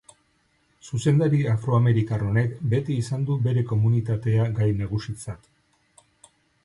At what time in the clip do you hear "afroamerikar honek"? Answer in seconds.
1.51-2.57